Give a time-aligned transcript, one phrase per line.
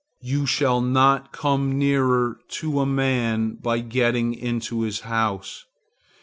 [0.23, 5.65] You shall not come nearer a man by getting into his house.